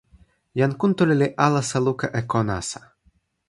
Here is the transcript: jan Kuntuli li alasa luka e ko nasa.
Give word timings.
jan 0.61 0.71
Kuntuli 0.83 1.15
li 1.21 1.27
alasa 1.47 1.77
luka 1.85 2.07
e 2.19 2.23
ko 2.31 2.39
nasa. 2.49 2.79